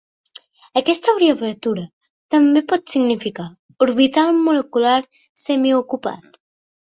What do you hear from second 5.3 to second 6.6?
semiocupat".